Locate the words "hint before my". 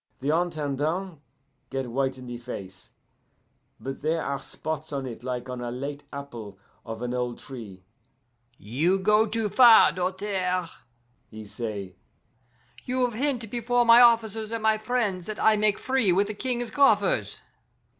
13.13-14.01